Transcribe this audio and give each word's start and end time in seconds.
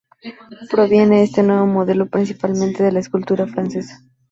Proviene 0.71 1.21
este 1.21 1.43
nuevo 1.43 1.67
modelo 1.67 2.07
principalmente 2.07 2.81
de 2.81 2.91
la 2.91 2.97
escultura 3.01 3.45
francesa. 3.45 4.01